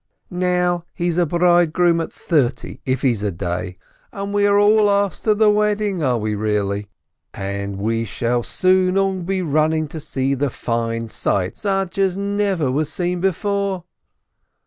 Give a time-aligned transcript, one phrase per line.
[0.31, 3.77] Now he's a bridegroom at thirty if he's a day,
[4.11, 6.87] and we are all asked to the wedding, are we really?
[7.35, 12.71] And wo shall soon all be running to see the fine sight, such as never
[12.71, 13.83] was seen before.